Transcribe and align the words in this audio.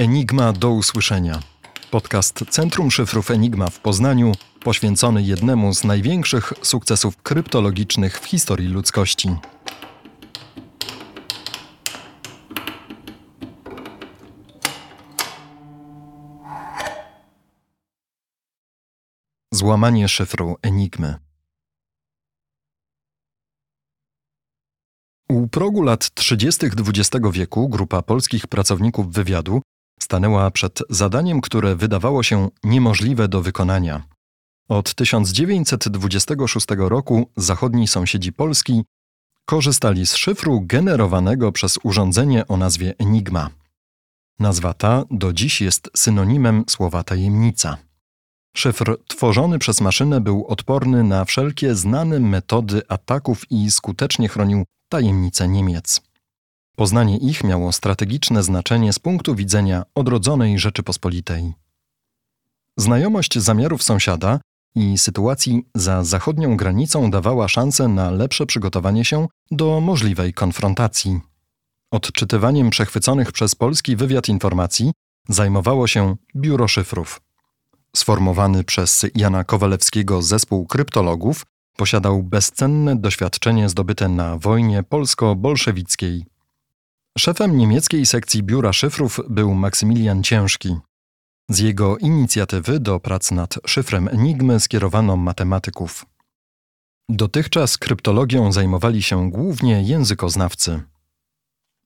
Enigma 0.00 0.52
do 0.52 0.70
usłyszenia. 0.70 1.40
Podcast 1.90 2.44
Centrum 2.50 2.90
Szyfrów 2.90 3.30
Enigma 3.30 3.70
w 3.70 3.80
Poznaniu, 3.80 4.32
poświęcony 4.60 5.22
jednemu 5.22 5.74
z 5.74 5.84
największych 5.84 6.52
sukcesów 6.62 7.22
kryptologicznych 7.22 8.20
w 8.20 8.24
historii 8.24 8.68
ludzkości. 8.68 9.28
Złamanie 19.52 20.08
szyfru 20.08 20.56
Enigmy. 20.62 21.18
U 25.28 25.48
progu 25.48 25.82
lat 25.82 26.14
30. 26.14 26.66
XX 26.66 27.10
wieku 27.32 27.68
grupa 27.68 28.02
polskich 28.02 28.46
pracowników 28.46 29.12
wywiadu 29.12 29.62
stanęła 30.10 30.50
przed 30.50 30.82
zadaniem, 30.90 31.40
które 31.40 31.76
wydawało 31.76 32.22
się 32.22 32.48
niemożliwe 32.64 33.28
do 33.28 33.42
wykonania. 33.42 34.02
Od 34.68 34.94
1926 34.94 36.66
roku 36.78 37.30
zachodni 37.36 37.88
sąsiedzi 37.88 38.32
Polski 38.32 38.84
korzystali 39.44 40.06
z 40.06 40.16
szyfru 40.16 40.60
generowanego 40.66 41.52
przez 41.52 41.78
urządzenie 41.82 42.46
o 42.48 42.56
nazwie 42.56 42.94
Enigma. 42.98 43.50
Nazwa 44.38 44.74
ta 44.74 45.04
do 45.10 45.32
dziś 45.32 45.60
jest 45.60 45.90
synonimem 45.96 46.64
słowa 46.68 47.02
tajemnica. 47.02 47.76
Szyfr 48.56 48.96
tworzony 49.08 49.58
przez 49.58 49.80
maszynę 49.80 50.20
był 50.20 50.46
odporny 50.46 51.04
na 51.04 51.24
wszelkie 51.24 51.74
znane 51.74 52.20
metody 52.20 52.82
ataków 52.88 53.50
i 53.50 53.70
skutecznie 53.70 54.28
chronił 54.28 54.64
tajemnice 54.88 55.48
Niemiec. 55.48 56.09
Poznanie 56.80 57.16
ich 57.16 57.44
miało 57.44 57.72
strategiczne 57.72 58.42
znaczenie 58.42 58.92
z 58.92 58.98
punktu 58.98 59.34
widzenia 59.34 59.82
odrodzonej 59.94 60.58
Rzeczypospolitej. 60.58 61.52
Znajomość 62.76 63.38
zamiarów 63.38 63.82
sąsiada 63.82 64.40
i 64.74 64.98
sytuacji 64.98 65.62
za 65.74 66.04
zachodnią 66.04 66.56
granicą 66.56 67.10
dawała 67.10 67.48
szansę 67.48 67.88
na 67.88 68.10
lepsze 68.10 68.46
przygotowanie 68.46 69.04
się 69.04 69.26
do 69.50 69.80
możliwej 69.80 70.34
konfrontacji. 70.34 71.20
Odczytywaniem 71.90 72.70
przechwyconych 72.70 73.32
przez 73.32 73.54
polski 73.54 73.96
wywiad 73.96 74.28
informacji 74.28 74.92
zajmowało 75.28 75.86
się 75.86 76.16
Biuro 76.36 76.68
Szyfrów. 76.68 77.20
Sformowany 77.96 78.64
przez 78.64 79.06
Jana 79.14 79.44
Kowalewskiego 79.44 80.22
zespół 80.22 80.66
kryptologów 80.66 81.46
posiadał 81.76 82.22
bezcenne 82.22 82.96
doświadczenie 82.96 83.68
zdobyte 83.68 84.08
na 84.08 84.38
wojnie 84.38 84.82
polsko-bolszewickiej. 84.82 86.29
Szefem 87.18 87.56
niemieckiej 87.56 88.06
sekcji 88.06 88.42
biura 88.42 88.72
szyfrów 88.72 89.20
był 89.28 89.54
Maksymilian 89.54 90.22
Ciężki. 90.22 90.76
Z 91.48 91.58
jego 91.58 91.98
inicjatywy 91.98 92.80
do 92.80 93.00
prac 93.00 93.30
nad 93.30 93.54
szyfrem 93.66 94.08
Enigmy 94.08 94.60
skierowano 94.60 95.16
matematyków. 95.16 96.06
Dotychczas 97.08 97.78
kryptologią 97.78 98.52
zajmowali 98.52 99.02
się 99.02 99.30
głównie 99.30 99.82
językoznawcy. 99.82 100.82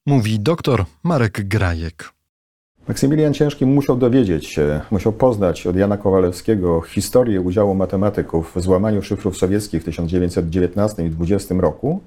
Mówi 0.06 0.40
dr 0.40 0.84
Marek 1.02 1.48
Grajek. 1.48 2.12
Maksymilian 2.88 3.34
Ciężki 3.34 3.66
musiał 3.66 3.96
dowiedzieć 3.96 4.46
się, 4.46 4.80
musiał 4.90 5.12
poznać 5.12 5.66
od 5.66 5.76
Jana 5.76 5.96
Kowalewskiego 5.96 6.80
historię 6.80 7.40
udziału 7.40 7.74
matematyków 7.74 8.52
w 8.56 8.60
złamaniu 8.60 9.02
szyfrów 9.02 9.36
sowieckich 9.36 9.82
w 9.82 9.84
1919 9.84 11.06
i 11.06 11.10
20 11.10 11.54
roku. 11.54 12.00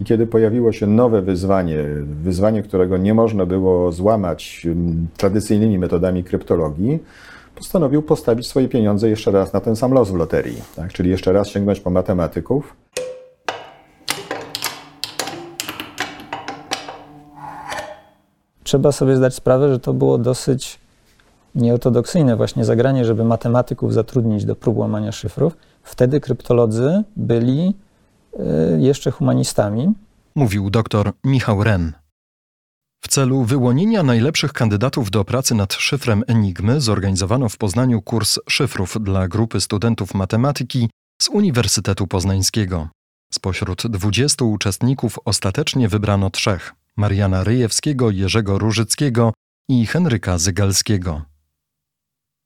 I 0.00 0.04
kiedy 0.04 0.26
pojawiło 0.26 0.72
się 0.72 0.86
nowe 0.86 1.22
wyzwanie, 1.22 1.84
wyzwanie, 2.22 2.62
którego 2.62 2.96
nie 2.96 3.14
można 3.14 3.46
było 3.46 3.92
złamać 3.92 4.62
mm, 4.64 5.06
tradycyjnymi 5.16 5.78
metodami 5.78 6.24
kryptologii, 6.24 6.98
postanowił 7.54 8.02
postawić 8.02 8.46
swoje 8.46 8.68
pieniądze 8.68 9.08
jeszcze 9.08 9.30
raz 9.30 9.52
na 9.52 9.60
ten 9.60 9.76
sam 9.76 9.92
los 9.92 10.10
w 10.10 10.14
loterii, 10.14 10.62
tak? 10.76 10.92
czyli 10.92 11.10
jeszcze 11.10 11.32
raz 11.32 11.48
sięgnąć 11.48 11.80
po 11.80 11.90
matematyków. 11.90 12.76
trzeba 18.72 18.92
sobie 18.92 19.16
zdać 19.16 19.34
sprawę, 19.34 19.72
że 19.72 19.78
to 19.78 19.92
było 19.92 20.18
dosyć 20.18 20.80
nieortodoksyjne 21.54 22.36
właśnie 22.36 22.64
zagranie, 22.64 23.04
żeby 23.04 23.24
matematyków 23.24 23.94
zatrudnić 23.94 24.44
do 24.44 24.56
prób 24.56 24.76
łamania 24.76 25.12
szyfrów. 25.12 25.56
Wtedy 25.82 26.20
kryptolodzy 26.20 27.02
byli 27.16 27.74
jeszcze 28.78 29.10
humanistami. 29.10 29.92
Mówił 30.34 30.70
dr 30.70 31.12
Michał 31.24 31.64
Ren. 31.64 31.92
W 33.04 33.08
celu 33.08 33.44
wyłonienia 33.44 34.02
najlepszych 34.02 34.52
kandydatów 34.52 35.10
do 35.10 35.24
pracy 35.24 35.54
nad 35.54 35.72
szyfrem 35.72 36.24
Enigmy 36.26 36.80
zorganizowano 36.80 37.48
w 37.48 37.56
Poznaniu 37.56 38.02
kurs 38.02 38.38
szyfrów 38.48 38.96
dla 39.00 39.28
grupy 39.28 39.60
studentów 39.60 40.14
matematyki 40.14 40.90
z 41.22 41.28
Uniwersytetu 41.28 42.06
Poznańskiego. 42.06 42.88
Spośród 43.32 43.86
20 43.86 44.44
uczestników 44.44 45.18
ostatecznie 45.24 45.88
wybrano 45.88 46.30
trzech. 46.30 46.74
Mariana 46.96 47.44
Ryjewskiego, 47.44 48.10
Jerzego 48.10 48.58
Różyckiego 48.58 49.32
i 49.68 49.86
Henryka 49.86 50.38
Zygalskiego. 50.38 51.22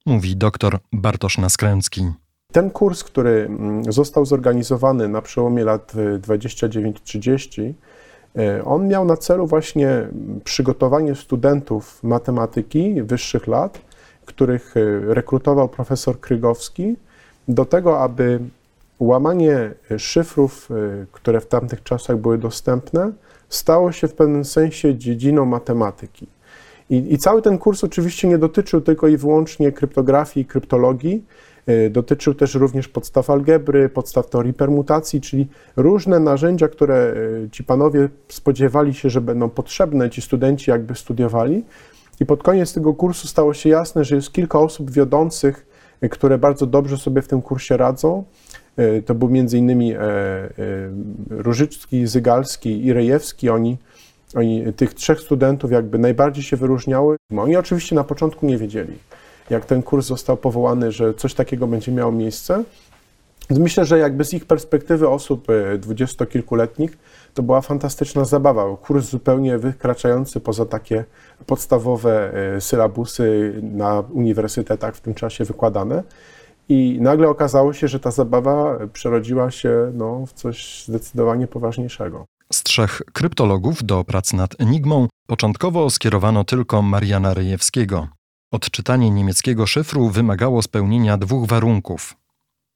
Mówi 0.06 0.36
dr 0.36 0.78
Bartosz 0.92 1.38
Naskręcki. 1.38 2.12
Ten 2.56 2.70
kurs, 2.70 3.04
który 3.04 3.30
mm, 3.30 3.92
został 3.92 4.26
zorganizowany 4.26 5.08
na 5.08 5.22
przełomie 5.22 5.64
lat 5.64 5.92
29-30, 6.20 7.62
y, 7.62 7.74
y, 8.40 8.64
on 8.64 8.88
miał 8.88 9.04
na 9.04 9.16
celu 9.16 9.46
właśnie 9.46 10.08
przygotowanie 10.44 11.14
studentów 11.14 12.02
matematyki 12.02 13.02
wyższych 13.02 13.46
lat, 13.46 13.80
których 14.26 14.76
y, 14.76 15.14
rekrutował 15.14 15.68
profesor 15.68 16.20
Krygowski, 16.20 16.96
do 17.48 17.64
tego, 17.64 18.00
aby 18.00 18.40
łamanie 19.00 19.74
szyfrów, 19.98 20.68
które 21.12 21.40
w 21.40 21.46
tamtych 21.46 21.82
czasach 21.82 22.16
były 22.16 22.38
dostępne, 22.38 23.12
stało 23.48 23.92
się 23.92 24.08
w 24.08 24.14
pewnym 24.14 24.44
sensie 24.44 24.94
dziedziną 24.94 25.44
matematyki. 25.44 26.26
I, 26.90 27.14
I, 27.14 27.18
cały 27.18 27.42
ten 27.42 27.58
kurs 27.58 27.84
oczywiście 27.84 28.28
nie 28.28 28.38
dotyczył 28.38 28.80
tylko 28.80 29.08
i 29.08 29.16
wyłącznie 29.16 29.72
kryptografii 29.72 30.44
i 30.44 30.46
kryptologii, 30.46 31.24
e, 31.66 31.90
dotyczył 31.90 32.34
też 32.34 32.54
również 32.54 32.88
podstaw 32.88 33.30
algebry, 33.30 33.88
podstaw 33.88 34.30
teorii 34.30 34.54
permutacji, 34.54 35.20
czyli 35.20 35.48
różne 35.76 36.20
narzędzia, 36.20 36.68
które 36.68 37.14
e, 37.44 37.50
ci 37.50 37.64
panowie 37.64 38.08
spodziewali 38.28 38.94
się, 38.94 39.10
że 39.10 39.20
będą 39.20 39.48
potrzebne, 39.48 40.10
ci 40.10 40.22
studenci 40.22 40.70
jakby 40.70 40.94
studiowali. 40.94 41.64
I 42.20 42.26
pod 42.26 42.42
koniec 42.42 42.74
tego 42.74 42.94
kursu 42.94 43.28
stało 43.28 43.54
się 43.54 43.68
jasne, 43.68 44.04
że 44.04 44.16
jest 44.16 44.32
kilka 44.32 44.58
osób 44.58 44.90
wiodących, 44.90 45.66
e, 46.00 46.08
które 46.08 46.38
bardzo 46.38 46.66
dobrze 46.66 46.96
sobie 46.96 47.22
w 47.22 47.28
tym 47.28 47.42
kursie 47.42 47.76
radzą. 47.76 48.24
To 49.06 49.14
był 49.14 49.28
między 49.28 49.58
innymi 49.58 49.94
Różycki, 51.30 52.06
Zygalski 52.06 52.86
i 52.86 52.92
Rejewski. 52.92 53.50
Oni, 53.50 53.78
oni, 54.34 54.72
tych 54.72 54.94
trzech 54.94 55.20
studentów 55.20 55.72
jakby 55.72 55.98
najbardziej 55.98 56.44
się 56.44 56.56
wyróżniały. 56.56 57.16
Oni 57.36 57.56
oczywiście 57.56 57.94
na 57.94 58.04
początku 58.04 58.46
nie 58.46 58.58
wiedzieli, 58.58 58.98
jak 59.50 59.64
ten 59.64 59.82
kurs 59.82 60.06
został 60.06 60.36
powołany, 60.36 60.92
że 60.92 61.14
coś 61.14 61.34
takiego 61.34 61.66
będzie 61.66 61.92
miało 61.92 62.12
miejsce. 62.12 62.64
Myślę, 63.50 63.84
że 63.84 63.98
jakby 63.98 64.24
z 64.24 64.34
ich 64.34 64.44
perspektywy 64.44 65.08
osób 65.08 65.46
dwudziestokilkuletnich 65.78 66.98
to 67.34 67.42
była 67.42 67.60
fantastyczna 67.60 68.24
zabawa. 68.24 68.76
Kurs 68.76 69.08
zupełnie 69.08 69.58
wykraczający 69.58 70.40
poza 70.40 70.66
takie 70.66 71.04
podstawowe 71.46 72.32
sylabusy 72.60 73.54
na 73.62 74.00
uniwersytetach 74.00 74.96
w 74.96 75.00
tym 75.00 75.14
czasie 75.14 75.44
wykładane. 75.44 76.02
I 76.68 76.98
nagle 77.00 77.28
okazało 77.28 77.72
się, 77.72 77.88
że 77.88 78.00
ta 78.00 78.10
zabawa 78.10 78.78
przerodziła 78.92 79.50
się 79.50 79.92
no, 79.94 80.26
w 80.26 80.32
coś 80.32 80.84
zdecydowanie 80.88 81.46
poważniejszego. 81.46 82.26
Z 82.52 82.62
trzech 82.62 83.02
kryptologów 83.12 83.84
do 83.84 84.04
prac 84.04 84.32
nad 84.32 84.60
Enigmą 84.60 85.08
początkowo 85.26 85.90
skierowano 85.90 86.44
tylko 86.44 86.82
Mariana 86.82 87.34
Ryjewskiego. 87.34 88.08
Odczytanie 88.52 89.10
niemieckiego 89.10 89.66
szyfru 89.66 90.10
wymagało 90.10 90.62
spełnienia 90.62 91.16
dwóch 91.16 91.48
warunków. 91.48 92.16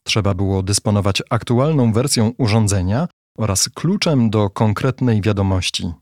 Trzeba 0.05 0.35
było 0.35 0.63
dysponować 0.63 1.23
aktualną 1.31 1.93
wersją 1.93 2.33
urządzenia 2.39 3.09
oraz 3.39 3.69
kluczem 3.69 4.31
do 4.31 4.51
konkretnej 4.51 5.21
wiadomości. 5.21 5.93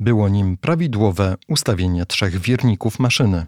Było 0.00 0.28
nim 0.28 0.56
prawidłowe 0.56 1.34
ustawienie 1.48 2.06
trzech 2.06 2.40
wierników 2.40 2.98
maszyny. 2.98 3.46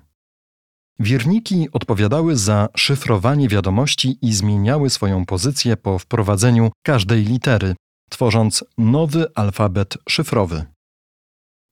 Wierniki 0.99 1.69
odpowiadały 1.73 2.37
za 2.37 2.69
szyfrowanie 2.77 3.49
wiadomości 3.49 4.19
i 4.23 4.33
zmieniały 4.33 4.91
swoją 4.91 5.27
pozycję 5.27 5.77
po 5.77 5.99
wprowadzeniu 5.99 6.71
każdej 6.83 7.25
litery, 7.25 7.75
tworząc 8.11 8.65
nowy 8.79 9.27
alfabet 9.35 9.99
szyfrowy. 10.09 10.65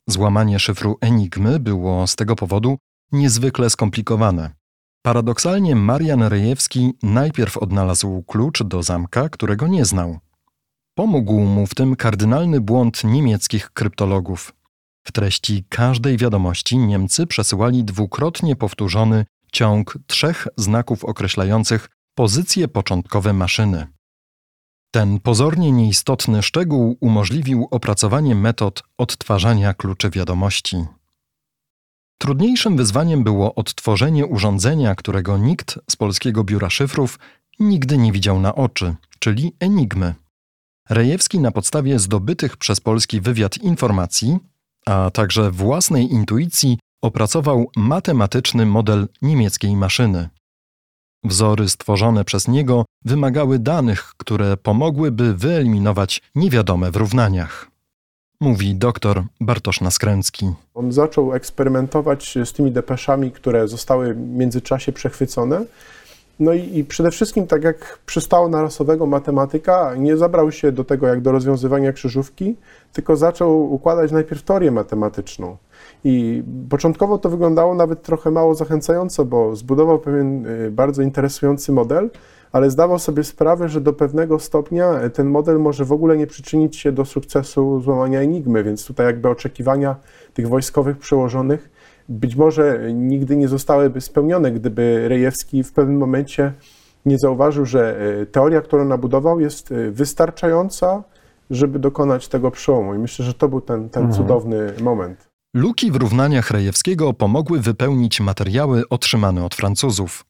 Złamanie 0.08 0.58
szyfru 0.58 0.98
Enigmy 1.00 1.60
było 1.60 2.06
z 2.06 2.16
tego 2.16 2.36
powodu 2.36 2.78
niezwykle 3.12 3.70
skomplikowane. 3.70 4.50
Paradoksalnie 5.02 5.76
Marian 5.76 6.22
Rejewski 6.22 6.92
najpierw 7.02 7.56
odnalazł 7.56 8.22
klucz 8.22 8.62
do 8.62 8.82
zamka, 8.82 9.28
którego 9.28 9.66
nie 9.66 9.84
znał. 9.84 10.18
Pomógł 10.94 11.40
mu 11.40 11.66
w 11.66 11.74
tym 11.74 11.96
kardynalny 11.96 12.60
błąd 12.60 13.04
niemieckich 13.04 13.70
kryptologów. 13.70 14.52
W 15.06 15.12
treści 15.12 15.64
każdej 15.68 16.16
wiadomości 16.16 16.78
Niemcy 16.78 17.26
przesyłali 17.26 17.84
dwukrotnie 17.84 18.56
powtórzony 18.56 19.26
ciąg 19.52 19.98
trzech 20.06 20.48
znaków 20.56 21.04
określających 21.04 21.88
pozycje 22.14 22.68
początkowe 22.68 23.32
maszyny. 23.32 23.86
Ten 24.94 25.20
pozornie 25.20 25.72
nieistotny 25.72 26.42
szczegół 26.42 26.96
umożliwił 27.00 27.68
opracowanie 27.70 28.34
metod 28.34 28.82
odtwarzania 28.98 29.74
kluczy 29.74 30.10
wiadomości. 30.10 30.76
Trudniejszym 32.18 32.76
wyzwaniem 32.76 33.24
było 33.24 33.54
odtworzenie 33.54 34.26
urządzenia, 34.26 34.94
którego 34.94 35.38
nikt 35.38 35.78
z 35.90 35.96
polskiego 35.96 36.44
biura 36.44 36.70
szyfrów 36.70 37.18
nigdy 37.60 37.98
nie 37.98 38.12
widział 38.12 38.40
na 38.40 38.54
oczy, 38.54 38.94
czyli 39.18 39.52
enigmy. 39.60 40.14
Rejewski 40.90 41.38
na 41.38 41.50
podstawie 41.50 41.98
zdobytych 41.98 42.56
przez 42.56 42.80
polski 42.80 43.20
wywiad 43.20 43.58
informacji, 43.58 44.38
a 44.86 45.10
także 45.10 45.50
własnej 45.50 46.12
intuicji 46.12 46.78
opracował 47.02 47.70
matematyczny 47.76 48.66
model 48.66 49.08
niemieckiej 49.22 49.76
maszyny. 49.76 50.28
Wzory 51.24 51.68
stworzone 51.68 52.24
przez 52.24 52.48
niego 52.48 52.84
wymagały 53.04 53.58
danych, 53.58 54.12
które 54.16 54.56
pomogłyby 54.56 55.34
wyeliminować 55.34 56.22
niewiadome 56.34 56.90
w 56.90 56.96
równaniach. 56.96 57.66
Mówi 58.40 58.74
doktor 58.74 59.22
Bartosz 59.40 59.80
Naskręcki. 59.80 60.52
On 60.74 60.92
zaczął 60.92 61.34
eksperymentować 61.34 62.38
z 62.44 62.52
tymi 62.52 62.72
depeszami, 62.72 63.30
które 63.30 63.68
zostały 63.68 64.14
w 64.14 64.18
międzyczasie 64.18 64.92
przechwycone. 64.92 65.64
No 66.40 66.52
i, 66.52 66.78
i 66.78 66.84
przede 66.84 67.10
wszystkim, 67.10 67.46
tak 67.46 67.64
jak 67.64 67.98
przystało 68.06 68.48
na 68.48 68.62
rasowego 68.62 69.06
matematyka, 69.06 69.94
nie 69.94 70.16
zabrał 70.16 70.52
się 70.52 70.72
do 70.72 70.84
tego 70.84 71.06
jak 71.06 71.20
do 71.20 71.32
rozwiązywania 71.32 71.92
krzyżówki, 71.92 72.56
tylko 72.92 73.16
zaczął 73.16 73.72
układać 73.72 74.12
najpierw 74.12 74.42
teorię 74.42 74.70
matematyczną. 74.70 75.56
I 76.04 76.42
początkowo 76.70 77.18
to 77.18 77.28
wyglądało 77.28 77.74
nawet 77.74 78.02
trochę 78.02 78.30
mało 78.30 78.54
zachęcająco, 78.54 79.24
bo 79.24 79.56
zbudował 79.56 79.98
pewien 79.98 80.46
y, 80.46 80.70
bardzo 80.70 81.02
interesujący 81.02 81.72
model, 81.72 82.10
ale 82.52 82.70
zdawał 82.70 82.98
sobie 82.98 83.24
sprawę, 83.24 83.68
że 83.68 83.80
do 83.80 83.92
pewnego 83.92 84.38
stopnia 84.38 85.10
ten 85.10 85.26
model 85.26 85.60
może 85.60 85.84
w 85.84 85.92
ogóle 85.92 86.16
nie 86.16 86.26
przyczynić 86.26 86.76
się 86.76 86.92
do 86.92 87.04
sukcesu 87.04 87.80
złamania 87.80 88.20
enigmy, 88.20 88.64
więc 88.64 88.86
tutaj 88.86 89.06
jakby 89.06 89.28
oczekiwania 89.28 89.96
tych 90.34 90.48
wojskowych 90.48 90.98
przełożonych 90.98 91.70
być 92.08 92.36
może 92.36 92.92
nigdy 92.94 93.36
nie 93.36 93.48
zostałyby 93.48 94.00
spełnione, 94.00 94.52
gdyby 94.52 95.08
Rejewski 95.08 95.62
w 95.64 95.72
pewnym 95.72 95.96
momencie 95.96 96.52
nie 97.06 97.18
zauważył, 97.18 97.66
że 97.66 98.10
y, 98.22 98.26
teoria, 98.26 98.60
którą 98.60 98.84
nabudował, 98.84 99.40
jest 99.40 99.70
y, 99.70 99.90
wystarczająca, 99.90 101.02
żeby 101.50 101.78
dokonać 101.78 102.28
tego 102.28 102.50
przełomu. 102.50 102.94
I 102.94 102.98
myślę, 102.98 103.24
że 103.24 103.34
to 103.34 103.48
był 103.48 103.60
ten, 103.60 103.88
ten 103.88 104.02
mhm. 104.02 104.22
cudowny 104.22 104.72
moment. 104.82 105.33
Luki 105.54 105.90
w 105.90 105.96
równaniach 105.96 106.50
Rejewskiego 106.50 107.12
pomogły 107.12 107.60
wypełnić 107.60 108.20
materiały 108.20 108.88
otrzymane 108.88 109.44
od 109.44 109.54
Francuzów. 109.54 110.24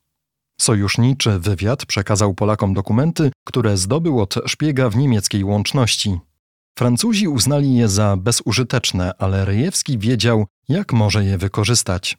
Sojuszniczy 0.61 1.39
wywiad 1.39 1.87
przekazał 1.87 2.35
Polakom 2.35 2.75
dokumenty, 2.75 3.31
które 3.47 3.77
zdobył 3.77 4.21
od 4.21 4.35
szpiega 4.47 4.91
w 4.91 4.97
niemieckiej 4.97 5.45
łączności. 5.45 6.19
Francuzi 6.79 7.29
uznali 7.29 7.75
je 7.75 7.89
za 7.89 8.17
bezużyteczne, 8.17 9.13
ale 9.19 9.45
Rejewski 9.45 9.99
wiedział, 9.99 10.47
jak 10.69 10.93
może 10.93 11.25
je 11.25 11.39
wykorzystać. 11.39 12.19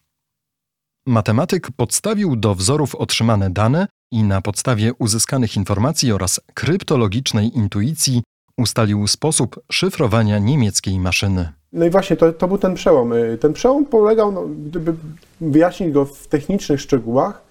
Matematyk 1.08 1.72
podstawił 1.72 2.36
do 2.36 2.56
wzorów 2.56 2.96
otrzymane 2.96 3.50
dane 3.50 3.88
i 4.12 4.24
na 4.24 4.42
podstawie 4.42 4.94
uzyskanych 4.94 5.56
informacji 5.56 6.12
oraz 6.12 6.42
kryptologicznej 6.54 7.58
intuicji 7.58 8.24
ustalił 8.58 9.08
sposób 9.08 9.60
szyfrowania 9.72 10.40
niemieckiej 10.40 11.00
maszyny. 11.00 11.54
No 11.76 11.86
i 11.86 11.90
właśnie 11.90 12.16
to, 12.16 12.34
to 12.34 12.48
był 12.48 12.58
ten 12.58 12.74
przełom. 12.74 13.14
Y, 13.14 13.38
ten 13.38 13.54
przełom 13.54 13.86
polegał, 13.86 14.32
no, 14.32 14.46
gdyby 14.68 14.94
wyjaśnić 15.42 15.92
go 15.92 16.06
w 16.06 16.28
technicznych 16.28 16.82
szczegółach, 16.82 17.42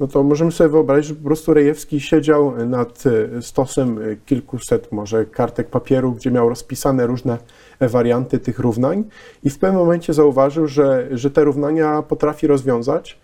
no 0.00 0.06
to 0.06 0.22
możemy 0.22 0.52
sobie 0.52 0.70
wyobrazić, 0.70 1.08
że 1.08 1.14
po 1.14 1.24
prostu 1.24 1.54
Rejewski 1.54 2.00
siedział 2.00 2.66
nad 2.66 3.04
y, 3.06 3.42
stosem 3.42 3.98
y, 3.98 4.16
kilkuset 4.26 4.92
może 4.92 5.24
kartek 5.24 5.68
papieru, 5.68 6.12
gdzie 6.12 6.30
miał 6.30 6.48
rozpisane 6.48 7.06
różne 7.06 7.38
warianty 7.80 8.38
tych 8.38 8.58
równań 8.58 9.04
i 9.44 9.50
w 9.50 9.58
pewnym 9.58 9.80
momencie 9.80 10.14
zauważył, 10.14 10.66
że, 10.66 11.08
że 11.10 11.30
te 11.30 11.44
równania 11.44 12.02
potrafi 12.02 12.46
rozwiązać 12.46 13.18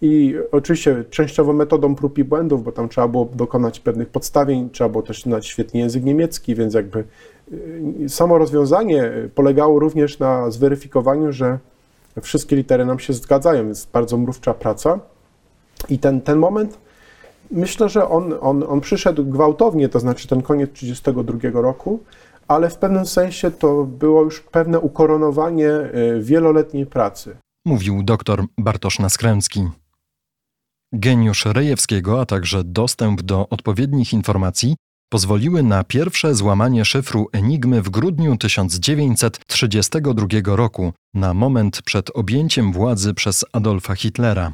i 0.00 0.34
oczywiście 0.52 1.04
częściowo 1.10 1.52
metodą 1.52 1.94
prób 1.94 2.18
i 2.18 2.24
błędów, 2.24 2.64
bo 2.64 2.72
tam 2.72 2.88
trzeba 2.88 3.08
było 3.08 3.28
dokonać 3.34 3.80
pewnych 3.80 4.08
podstawień, 4.08 4.70
trzeba 4.70 4.90
było 4.90 5.02
też 5.02 5.22
znać 5.22 5.46
świetnie 5.46 5.80
język 5.80 6.04
niemiecki, 6.04 6.54
więc 6.54 6.74
jakby 6.74 7.04
samo 8.08 8.38
rozwiązanie 8.38 9.12
polegało 9.34 9.78
również 9.78 10.18
na 10.18 10.50
zweryfikowaniu, 10.50 11.32
że 11.32 11.58
wszystkie 12.22 12.56
litery 12.56 12.84
nam 12.84 12.98
się 12.98 13.12
zgadzają, 13.12 13.64
więc 13.64 13.86
bardzo 13.92 14.16
mrówcza 14.16 14.54
praca. 14.54 14.98
I 15.88 15.98
ten, 15.98 16.20
ten 16.20 16.38
moment, 16.38 16.78
myślę, 17.50 17.88
że 17.88 18.08
on, 18.08 18.34
on, 18.40 18.64
on 18.68 18.80
przyszedł 18.80 19.24
gwałtownie, 19.24 19.88
to 19.88 20.00
znaczy 20.00 20.28
ten 20.28 20.42
koniec 20.42 20.70
1932 20.70 21.60
roku, 21.60 22.00
ale 22.48 22.70
w 22.70 22.76
pewnym 22.76 23.06
sensie 23.06 23.50
to 23.50 23.84
było 23.84 24.22
już 24.22 24.40
pewne 24.40 24.80
ukoronowanie 24.80 25.70
y, 25.70 26.20
wieloletniej 26.20 26.86
pracy. 26.86 27.36
Mówił 27.66 28.02
dr 28.02 28.44
Bartosz 28.58 28.98
Naskręcki. 28.98 29.68
Geniusz 30.92 31.44
Rejewskiego, 31.46 32.20
a 32.20 32.26
także 32.26 32.64
dostęp 32.64 33.22
do 33.22 33.48
odpowiednich 33.48 34.12
informacji 34.12 34.76
pozwoliły 35.08 35.62
na 35.62 35.84
pierwsze 35.84 36.34
złamanie 36.34 36.84
szyfru 36.84 37.28
Enigmy 37.32 37.82
w 37.82 37.90
grudniu 37.90 38.36
1932 38.36 40.26
roku, 40.56 40.92
na 41.14 41.34
moment 41.34 41.82
przed 41.82 42.10
objęciem 42.14 42.72
władzy 42.72 43.14
przez 43.14 43.44
Adolfa 43.52 43.94
Hitlera. 43.94 44.52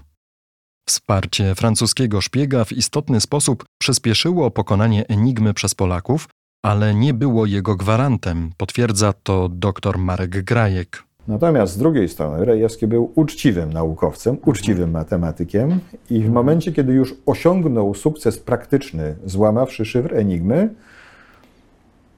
Wsparcie 0.89 1.55
francuskiego 1.55 2.21
szpiega 2.21 2.65
w 2.65 2.73
istotny 2.73 3.21
sposób 3.21 3.65
przyspieszyło 3.81 4.51
pokonanie 4.51 5.07
Enigmy 5.09 5.55
przez 5.55 5.75
Polaków, 5.75 6.29
ale 6.65 6.95
nie 6.95 7.15
było 7.15 7.47
jego 7.47 7.77
gwarantem, 7.77 8.53
potwierdza 8.57 9.13
to 9.13 9.49
dr 9.49 9.99
Marek 9.99 10.45
Grajek. 10.45 11.10
Natomiast 11.29 11.73
z 11.73 11.79
drugiej 11.79 12.09
strony 12.09 12.45
Rejewski 12.45 12.87
był 12.87 13.11
uczciwym 13.15 13.73
naukowcem, 13.73 14.39
uczciwym 14.45 14.91
matematykiem 14.91 15.81
i 16.11 16.23
w 16.23 16.31
momencie, 16.31 16.73
kiedy 16.73 16.93
już 16.93 17.15
osiągnął 17.27 17.95
sukces 17.95 18.39
praktyczny, 18.39 19.17
złamawszy 19.25 19.85
szyfr 19.85 20.15
Enigmy, 20.15 20.75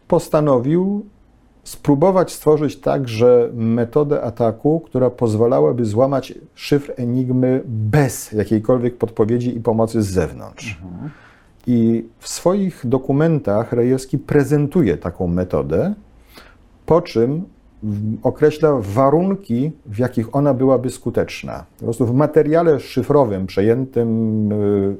postanowił 0.08 1.06
spróbować 1.64 2.32
stworzyć 2.32 2.76
także 2.76 3.48
metodę 3.52 4.22
ataku, 4.22 4.80
która 4.80 5.10
pozwalałaby 5.10 5.84
złamać 5.84 6.34
szyfr 6.54 6.92
Enigmy 6.96 7.62
bez 7.66 8.32
jakiejkolwiek 8.32 8.96
podpowiedzi 8.96 9.56
i 9.56 9.60
pomocy 9.60 10.02
z 10.02 10.06
zewnątrz. 10.06 10.78
I 11.66 12.04
w 12.18 12.28
swoich 12.28 12.80
dokumentach 12.84 13.72
Rejewski 13.72 14.18
prezentuje 14.18 14.96
taką 14.96 15.26
metodę, 15.26 15.94
po 16.86 17.02
czym 17.02 17.44
określa 18.22 18.72
warunki, 18.80 19.72
w 19.86 19.98
jakich 19.98 20.36
ona 20.36 20.54
byłaby 20.54 20.90
skuteczna. 20.90 21.64
Po 21.78 21.84
prostu 21.84 22.06
w 22.06 22.14
materiale 22.14 22.80
szyfrowym 22.80 23.46
przejętym 23.46 24.52
y, 24.52 24.96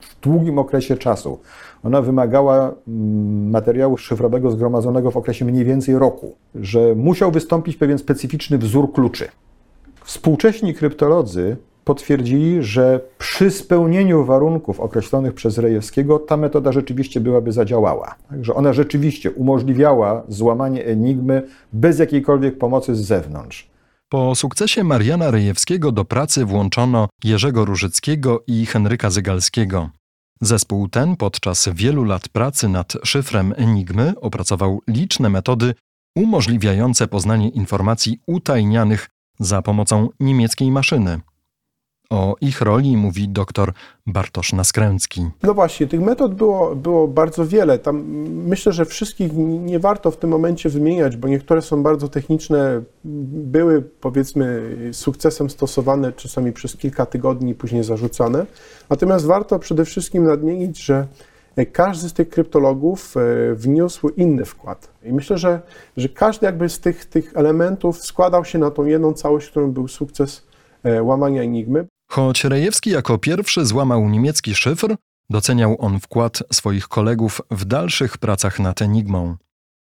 w 0.00 0.20
długim 0.20 0.58
okresie 0.58 0.96
czasu. 0.96 1.38
Ona 1.84 2.02
wymagała 2.02 2.74
mm, 2.88 3.50
materiału 3.50 3.96
szyfrowego 3.96 4.50
zgromadzonego 4.50 5.10
w 5.10 5.16
okresie 5.16 5.44
mniej 5.44 5.64
więcej 5.64 5.98
roku, 5.98 6.34
że 6.54 6.94
musiał 6.94 7.30
wystąpić 7.30 7.76
pewien 7.76 7.98
specyficzny 7.98 8.58
wzór 8.58 8.92
kluczy. 8.92 9.28
Współcześni 10.04 10.74
kryptolodzy 10.74 11.56
potwierdzili, 11.84 12.62
że 12.62 13.00
przy 13.18 13.50
spełnieniu 13.50 14.24
warunków 14.24 14.80
określonych 14.80 15.34
przez 15.34 15.58
Rejewskiego 15.58 16.18
ta 16.18 16.36
metoda 16.36 16.72
rzeczywiście 16.72 17.20
byłaby 17.20 17.52
zadziałała. 17.52 18.14
Także 18.30 18.54
ona 18.54 18.72
rzeczywiście 18.72 19.30
umożliwiała 19.30 20.22
złamanie 20.28 20.84
enigmy 20.84 21.42
bez 21.72 21.98
jakiejkolwiek 21.98 22.58
pomocy 22.58 22.94
z 22.94 23.00
zewnątrz. 23.00 23.70
Po 24.08 24.34
sukcesie 24.34 24.84
Mariana 24.84 25.30
Rejewskiego 25.30 25.92
do 25.92 26.04
pracy 26.04 26.44
włączono 26.44 27.08
Jerzego 27.24 27.64
Różyckiego 27.64 28.42
i 28.46 28.66
Henryka 28.66 29.10
Zygalskiego. 29.10 29.90
Zespół 30.40 30.88
ten 30.88 31.16
podczas 31.16 31.68
wielu 31.74 32.04
lat 32.04 32.28
pracy 32.28 32.68
nad 32.68 32.92
szyfrem 33.04 33.54
Enigmy 33.56 34.12
opracował 34.20 34.80
liczne 34.88 35.28
metody 35.28 35.74
umożliwiające 36.16 37.08
poznanie 37.08 37.48
informacji 37.48 38.20
utajnianych 38.26 39.08
za 39.40 39.62
pomocą 39.62 40.08
niemieckiej 40.20 40.70
maszyny. 40.70 41.20
O 42.12 42.36
ich 42.40 42.60
roli 42.60 42.96
mówi 42.96 43.28
dr 43.28 43.72
Bartosz 44.06 44.52
Naskręcki. 44.52 45.26
No 45.42 45.54
właśnie, 45.54 45.86
tych 45.86 46.00
metod 46.00 46.34
było, 46.34 46.76
było 46.76 47.08
bardzo 47.08 47.46
wiele. 47.46 47.78
Tam 47.78 48.04
myślę, 48.46 48.72
że 48.72 48.84
wszystkich 48.84 49.32
nie 49.36 49.78
warto 49.78 50.10
w 50.10 50.16
tym 50.16 50.30
momencie 50.30 50.68
wymieniać, 50.68 51.16
bo 51.16 51.28
niektóre 51.28 51.62
są 51.62 51.82
bardzo 51.82 52.08
techniczne, 52.08 52.82
były 53.04 53.82
powiedzmy 53.82 54.76
sukcesem 54.92 55.50
stosowane 55.50 56.12
czasami 56.12 56.52
przez 56.52 56.76
kilka 56.76 57.06
tygodni, 57.06 57.54
później 57.54 57.84
zarzucane. 57.84 58.46
Natomiast 58.90 59.26
warto 59.26 59.58
przede 59.58 59.84
wszystkim 59.84 60.24
nadmienić, 60.24 60.84
że 60.84 61.06
każdy 61.72 62.08
z 62.08 62.12
tych 62.12 62.28
kryptologów 62.28 63.14
wniósł 63.54 64.08
inny 64.08 64.44
wkład. 64.44 64.88
I 65.04 65.12
myślę, 65.12 65.38
że, 65.38 65.60
że 65.96 66.08
każdy 66.08 66.46
jakby 66.46 66.68
z 66.68 66.80
tych, 66.80 67.04
tych 67.04 67.36
elementów 67.36 67.98
składał 67.98 68.44
się 68.44 68.58
na 68.58 68.70
tą 68.70 68.84
jedną 68.84 69.12
całość, 69.12 69.50
którą 69.50 69.72
był 69.72 69.88
sukces 69.88 70.46
łamania 71.02 71.42
Enigmy. 71.42 71.86
Choć 72.12 72.44
Rejewski 72.44 72.90
jako 72.90 73.18
pierwszy 73.18 73.66
złamał 73.66 74.08
niemiecki 74.08 74.54
szyfr, 74.54 74.96
doceniał 75.30 75.76
on 75.78 76.00
wkład 76.00 76.42
swoich 76.52 76.88
kolegów 76.88 77.40
w 77.50 77.64
dalszych 77.64 78.18
pracach 78.18 78.58
nad 78.60 78.82
Enigmą. 78.82 79.36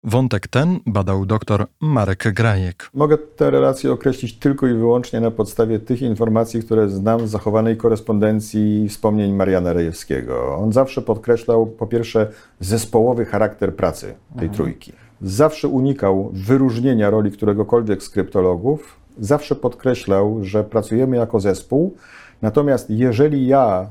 Wątek 0.03 0.47
ten 0.47 0.79
badał 0.85 1.25
dr 1.25 1.65
Marek 1.81 2.33
Grajek. 2.33 2.89
Mogę 2.93 3.17
te 3.17 3.51
relacje 3.51 3.91
określić 3.91 4.33
tylko 4.33 4.67
i 4.67 4.73
wyłącznie 4.73 5.21
na 5.21 5.31
podstawie 5.31 5.79
tych 5.79 6.01
informacji, 6.01 6.61
które 6.61 6.89
znam 6.89 7.27
z 7.27 7.31
zachowanej 7.31 7.77
korespondencji 7.77 8.89
wspomnień 8.89 9.33
Mariana 9.33 9.73
Rejewskiego. 9.73 10.57
On 10.57 10.73
zawsze 10.73 11.01
podkreślał 11.01 11.67
po 11.67 11.87
pierwsze 11.87 12.31
zespołowy 12.59 13.25
charakter 13.25 13.75
pracy 13.75 14.05
tej 14.05 14.47
mhm. 14.47 14.53
trójki. 14.53 14.93
Zawsze 15.21 15.67
unikał 15.67 16.29
wyróżnienia 16.33 17.09
roli 17.09 17.31
któregokolwiek 17.31 18.03
z 18.03 18.09
kryptologów. 18.09 19.02
Zawsze 19.19 19.55
podkreślał, 19.55 20.39
że 20.43 20.63
pracujemy 20.63 21.17
jako 21.17 21.39
zespół, 21.39 21.95
Natomiast 22.43 22.89
jeżeli 22.89 23.47
ja 23.47 23.89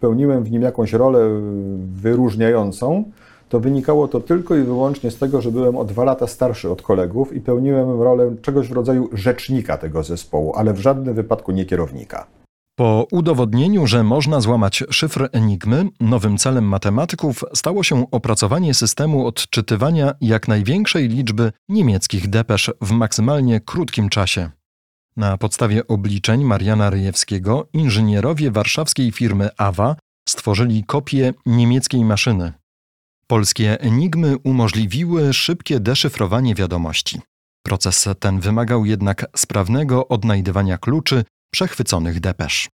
pełniłem 0.00 0.44
w 0.44 0.50
nim 0.50 0.62
jakąś 0.62 0.92
rolę 0.92 1.40
wyróżniającą, 1.78 3.04
to 3.48 3.60
wynikało 3.60 4.08
to 4.08 4.20
tylko 4.20 4.56
i 4.56 4.62
wyłącznie 4.62 5.10
z 5.10 5.18
tego, 5.18 5.42
że 5.42 5.50
byłem 5.50 5.76
o 5.76 5.84
dwa 5.84 6.04
lata 6.04 6.26
starszy 6.26 6.70
od 6.70 6.82
kolegów 6.82 7.32
i 7.32 7.40
pełniłem 7.40 8.02
rolę 8.02 8.34
czegoś 8.42 8.68
w 8.68 8.72
rodzaju 8.72 9.08
rzecznika 9.12 9.78
tego 9.78 10.02
zespołu, 10.02 10.52
ale 10.56 10.72
w 10.72 10.78
żadnym 10.78 11.14
wypadku 11.14 11.52
nie 11.52 11.64
kierownika. 11.64 12.26
Po 12.76 13.06
udowodnieniu, 13.12 13.86
że 13.86 14.04
można 14.04 14.40
złamać 14.40 14.84
szyfr 14.90 15.28
Enigmy, 15.32 15.84
nowym 16.00 16.38
celem 16.38 16.64
matematyków 16.64 17.44
stało 17.54 17.82
się 17.82 18.10
opracowanie 18.10 18.74
systemu 18.74 19.26
odczytywania 19.26 20.12
jak 20.20 20.48
największej 20.48 21.08
liczby 21.08 21.52
niemieckich 21.68 22.30
depesz 22.30 22.70
w 22.80 22.90
maksymalnie 22.90 23.60
krótkim 23.60 24.08
czasie. 24.08 24.57
Na 25.18 25.38
podstawie 25.38 25.86
obliczeń 25.86 26.44
Mariana 26.44 26.90
Ryjewskiego 26.90 27.68
inżynierowie 27.72 28.50
warszawskiej 28.50 29.12
firmy 29.12 29.48
AWA 29.56 29.96
stworzyli 30.28 30.84
kopię 30.84 31.34
niemieckiej 31.46 32.04
maszyny. 32.04 32.52
Polskie 33.26 33.80
enigmy 33.80 34.36
umożliwiły 34.44 35.32
szybkie 35.34 35.80
deszyfrowanie 35.80 36.54
wiadomości. 36.54 37.20
Proces 37.62 38.08
ten 38.20 38.40
wymagał 38.40 38.84
jednak 38.84 39.26
sprawnego 39.36 40.08
odnajdywania 40.08 40.78
kluczy 40.78 41.24
przechwyconych 41.52 42.20
depesz. 42.20 42.68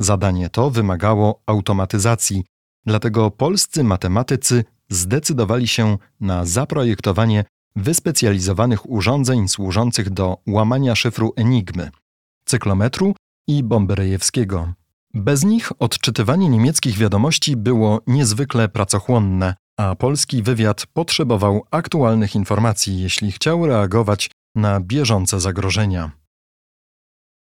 Zadanie 0.00 0.50
to 0.50 0.70
wymagało 0.70 1.42
automatyzacji, 1.46 2.44
dlatego 2.86 3.30
polscy 3.30 3.84
matematycy 3.84 4.64
zdecydowali 4.88 5.68
się 5.68 5.98
na 6.20 6.44
zaprojektowanie 6.44 7.44
wyspecjalizowanych 7.76 8.90
urządzeń 8.90 9.48
służących 9.48 10.10
do 10.10 10.36
łamania 10.46 10.94
szyfru 10.94 11.32
Enigmy, 11.36 11.90
cyklometru 12.44 13.14
i 13.48 13.62
bomby 13.62 13.94
rejewskiego. 13.94 14.72
Bez 15.14 15.44
nich 15.44 15.72
odczytywanie 15.78 16.48
niemieckich 16.48 16.98
wiadomości 16.98 17.56
było 17.56 18.00
niezwykle 18.06 18.68
pracochłonne, 18.68 19.54
a 19.78 19.94
polski 19.94 20.42
wywiad 20.42 20.86
potrzebował 20.86 21.64
aktualnych 21.70 22.34
informacji, 22.34 23.00
jeśli 23.00 23.32
chciał 23.32 23.66
reagować 23.66 24.30
na 24.54 24.80
bieżące 24.80 25.40
zagrożenia. 25.40 26.10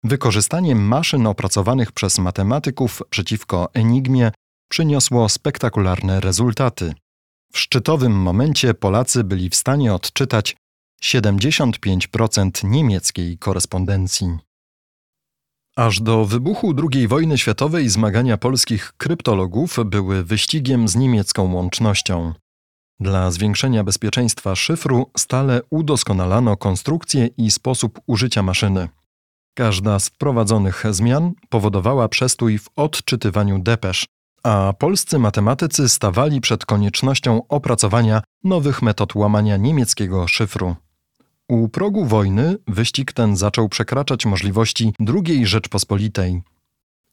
Wykorzystanie 0.03 0.75
maszyn 0.75 1.27
opracowanych 1.27 1.91
przez 1.91 2.19
matematyków 2.19 3.01
przeciwko 3.09 3.69
Enigmie 3.73 4.31
przyniosło 4.69 5.29
spektakularne 5.29 6.19
rezultaty. 6.19 6.93
W 7.55 7.59
szczytowym 7.59 8.11
momencie 8.11 8.73
Polacy 8.73 9.23
byli 9.23 9.49
w 9.49 9.55
stanie 9.55 9.93
odczytać 9.93 10.55
75% 11.03 12.63
niemieckiej 12.63 13.37
korespondencji. 13.37 14.37
Aż 15.75 16.01
do 16.01 16.25
wybuchu 16.25 16.73
II 16.93 17.07
wojny 17.07 17.37
światowej 17.37 17.89
zmagania 17.89 18.37
polskich 18.37 18.93
kryptologów 18.97 19.77
były 19.85 20.23
wyścigiem 20.23 20.87
z 20.87 20.95
niemiecką 20.95 21.53
łącznością. 21.53 22.33
Dla 22.99 23.31
zwiększenia 23.31 23.83
bezpieczeństwa 23.83 24.55
szyfru 24.55 25.11
stale 25.17 25.61
udoskonalano 25.69 26.57
konstrukcję 26.57 27.29
i 27.37 27.51
sposób 27.51 27.99
użycia 28.07 28.43
maszyny. 28.43 28.89
Każda 29.53 29.99
z 29.99 30.09
wprowadzonych 30.09 30.83
zmian 30.91 31.33
powodowała 31.49 32.09
przestój 32.09 32.57
w 32.57 32.69
odczytywaniu 32.75 33.59
depesz, 33.59 34.05
a 34.45 34.73
polscy 34.73 35.19
matematycy 35.19 35.89
stawali 35.89 36.41
przed 36.41 36.65
koniecznością 36.65 37.47
opracowania 37.47 38.21
nowych 38.43 38.81
metod 38.81 39.15
łamania 39.15 39.57
niemieckiego 39.57 40.27
szyfru. 40.27 40.75
U 41.49 41.69
progu 41.69 42.05
wojny 42.05 42.57
wyścig 42.67 43.13
ten 43.13 43.35
zaczął 43.35 43.69
przekraczać 43.69 44.25
możliwości 44.25 44.93
II 44.99 45.45
Rzeczpospolitej. 45.47 46.41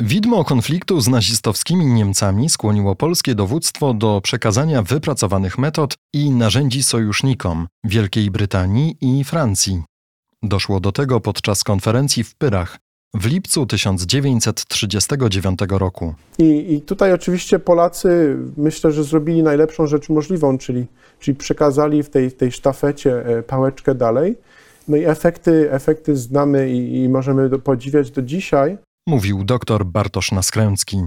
Widmo 0.02 0.44
konfliktu 0.44 1.00
z 1.00 1.08
nazistowskimi 1.08 1.86
Niemcami 1.86 2.50
skłoniło 2.50 2.96
polskie 2.96 3.34
dowództwo 3.34 3.94
do 3.94 4.20
przekazania 4.20 4.82
wypracowanych 4.82 5.58
metod 5.58 5.94
i 6.12 6.30
narzędzi 6.30 6.82
sojusznikom 6.82 7.68
Wielkiej 7.84 8.30
Brytanii 8.30 8.96
i 9.00 9.24
Francji. 9.24 9.82
Doszło 10.42 10.80
do 10.80 10.92
tego 10.92 11.20
podczas 11.20 11.64
konferencji 11.64 12.24
w 12.24 12.34
Pyrach 12.34 12.78
w 13.14 13.26
lipcu 13.26 13.66
1939 13.66 15.58
roku. 15.68 16.14
I, 16.38 16.74
I, 16.74 16.80
tutaj 16.80 17.12
oczywiście 17.12 17.58
Polacy 17.58 18.36
myślę, 18.56 18.92
że 18.92 19.04
zrobili 19.04 19.42
najlepszą 19.42 19.86
rzecz 19.86 20.08
możliwą, 20.08 20.58
czyli, 20.58 20.86
czyli 21.20 21.36
przekazali 21.36 22.02
w 22.02 22.10
tej, 22.10 22.30
w 22.30 22.36
tej 22.36 22.52
sztafecie 22.52 23.26
e, 23.26 23.42
pałeczkę 23.42 23.94
dalej. 23.94 24.36
No 24.88 24.96
i 24.96 25.04
efekty, 25.04 25.72
efekty 25.72 26.16
znamy 26.16 26.70
i, 26.70 27.02
i 27.02 27.08
możemy 27.08 27.58
podziwiać 27.58 28.10
do 28.10 28.22
dzisiaj. 28.22 28.78
Mówił 29.08 29.44
dr 29.44 29.84
Bartosz 29.84 30.32
Naskręcki. 30.32 31.02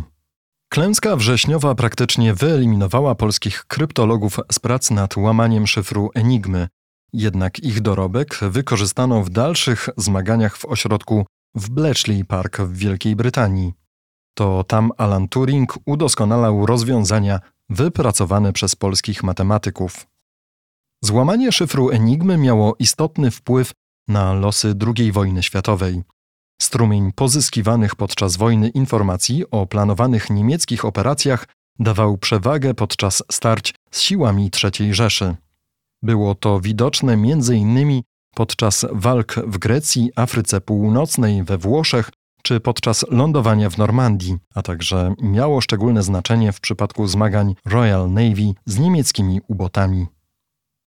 Klęska 0.69 1.15
wrześniowa 1.15 1.75
praktycznie 1.75 2.33
wyeliminowała 2.33 3.15
polskich 3.15 3.65
kryptologów 3.67 4.39
z 4.51 4.59
prac 4.59 4.91
nad 4.91 5.17
łamaniem 5.17 5.67
szyfru 5.67 6.09
Enigmy. 6.13 6.67
Jednak 7.13 7.59
ich 7.59 7.81
dorobek 7.81 8.39
wykorzystano 8.41 9.23
w 9.23 9.29
dalszych 9.29 9.89
zmaganiach 9.97 10.57
w 10.57 10.65
ośrodku 10.65 11.25
w 11.55 11.69
Bletchley 11.69 12.25
Park 12.25 12.61
w 12.61 12.77
Wielkiej 12.77 13.15
Brytanii. 13.15 13.73
To 14.37 14.63
tam 14.63 14.91
Alan 14.97 15.27
Turing 15.27 15.77
udoskonalał 15.85 16.65
rozwiązania 16.65 17.39
wypracowane 17.69 18.53
przez 18.53 18.75
polskich 18.75 19.23
matematyków. 19.23 20.07
Złamanie 21.03 21.51
szyfru 21.51 21.89
Enigmy 21.89 22.37
miało 22.37 22.75
istotny 22.79 23.31
wpływ 23.31 23.71
na 24.07 24.33
losy 24.33 24.73
II 24.97 25.11
wojny 25.11 25.43
światowej. 25.43 26.03
Strumień 26.61 27.11
pozyskiwanych 27.11 27.95
podczas 27.95 28.37
wojny 28.37 28.69
informacji 28.69 29.43
o 29.51 29.67
planowanych 29.67 30.29
niemieckich 30.29 30.85
operacjach 30.85 31.47
dawał 31.79 32.17
przewagę 32.17 32.73
podczas 32.73 33.23
starć 33.31 33.75
z 33.91 34.01
siłami 34.01 34.51
III 34.63 34.93
Rzeszy. 34.93 35.35
Było 36.01 36.35
to 36.35 36.59
widoczne 36.59 37.13
m.in 37.13 38.01
podczas 38.35 38.85
walk 38.91 39.35
w 39.47 39.57
Grecji, 39.57 40.11
Afryce 40.15 40.61
Północnej, 40.61 41.43
we 41.43 41.57
Włoszech 41.57 42.11
czy 42.43 42.59
podczas 42.59 43.05
lądowania 43.09 43.69
w 43.69 43.77
Normandii, 43.77 44.37
a 44.55 44.61
także 44.61 45.13
miało 45.21 45.61
szczególne 45.61 46.03
znaczenie 46.03 46.51
w 46.51 46.59
przypadku 46.59 47.07
zmagań 47.07 47.55
Royal 47.65 48.11
Navy 48.11 48.53
z 48.65 48.79
niemieckimi 48.79 49.41
ubotami. 49.47 50.07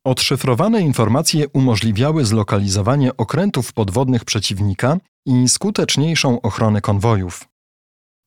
Odszyfrowane 0.07 0.81
informacje 0.81 1.49
umożliwiały 1.49 2.25
zlokalizowanie 2.25 3.17
okrętów 3.17 3.73
podwodnych 3.73 4.25
przeciwnika 4.25 4.97
i 5.27 5.49
skuteczniejszą 5.49 6.41
ochronę 6.41 6.81
konwojów. 6.81 7.49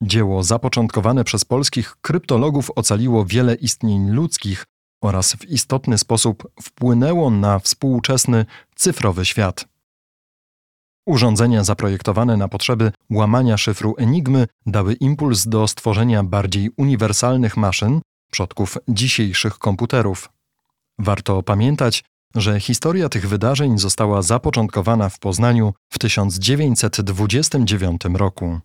Dzieło 0.04 0.44
zapoczątkowane 0.44 1.24
przez 1.24 1.46
polskich 1.46 1.96
kryptologów 2.02 2.72
ocaliło 2.76 3.26
wiele 3.26 3.56
istnień 3.56 4.10
ludzkich, 4.10 4.66
oraz 5.06 5.34
w 5.34 5.50
istotny 5.50 5.98
sposób 5.98 6.48
wpłynęło 6.62 7.30
na 7.30 7.60
współczesny 7.60 8.46
cyfrowy 8.76 9.26
świat. 9.26 9.66
Urządzenia 11.06 11.64
zaprojektowane 11.64 12.38
na 12.38 12.48
potrzeby 12.48 12.92
łamania 13.10 13.58
szyfru 13.58 13.96
Enigmy 13.98 14.48
dały 14.66 14.94
impuls 14.94 15.48
do 15.48 15.68
stworzenia 15.68 16.24
bardziej 16.24 16.70
uniwersalnych 16.78 17.58
maszyn, 17.58 18.02
przodków 18.32 18.78
dzisiejszych 18.88 19.58
komputerów. 19.58 20.30
Warto 21.00 21.44
pamiętać, 21.44 22.04
że 22.36 22.60
historia 22.60 23.10
tych 23.10 23.28
wydarzeń 23.28 23.78
została 23.78 24.22
zapoczątkowana 24.22 25.10
w 25.10 25.20
Poznaniu 25.20 25.74
w 25.90 26.00
1929 26.00 28.02
roku. 28.14 28.60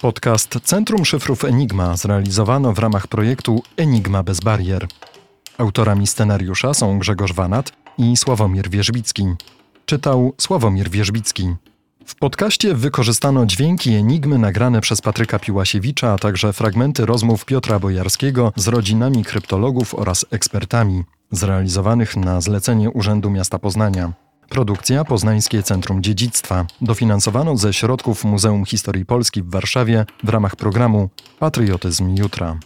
Podcast 0.00 0.58
Centrum 0.64 1.04
Szyfrów 1.04 1.44
Enigma 1.44 1.96
zrealizowano 1.96 2.72
w 2.72 2.78
ramach 2.78 3.06
projektu 3.06 3.62
Enigma 3.76 4.22
bez 4.22 4.40
barier. 4.40 4.86
Autorami 5.58 6.06
scenariusza 6.06 6.74
są 6.74 6.98
Grzegorz 6.98 7.32
Wanat 7.32 7.72
i 7.98 8.16
Sławomir 8.16 8.70
Wierzbicki. 8.70 9.24
Czytał 9.86 10.34
Sławomir 10.38 10.90
Wierzbicki. 10.90 11.54
W 12.06 12.14
podcaście 12.14 12.74
wykorzystano 12.74 13.46
dźwięki 13.46 13.94
Enigmy 13.94 14.38
nagrane 14.38 14.80
przez 14.80 15.00
Patryka 15.00 15.38
Piłasiewicza, 15.38 16.12
a 16.12 16.18
także 16.18 16.52
fragmenty 16.52 17.06
rozmów 17.06 17.44
Piotra 17.44 17.78
Bojarskiego 17.78 18.52
z 18.56 18.68
rodzinami 18.68 19.24
kryptologów 19.24 19.94
oraz 19.94 20.26
ekspertami, 20.30 21.04
zrealizowanych 21.30 22.16
na 22.16 22.40
zlecenie 22.40 22.90
Urzędu 22.90 23.30
Miasta 23.30 23.58
Poznania. 23.58 24.12
Produkcja 24.48 25.04
Poznańskie 25.04 25.62
Centrum 25.62 26.02
Dziedzictwa 26.02 26.66
dofinansowano 26.80 27.56
ze 27.56 27.72
środków 27.72 28.24
Muzeum 28.24 28.64
Historii 28.64 29.06
Polski 29.06 29.42
w 29.42 29.50
Warszawie 29.50 30.06
w 30.24 30.28
ramach 30.28 30.56
programu 30.56 31.08
Patriotyzm 31.38 32.16
Jutra. 32.16 32.58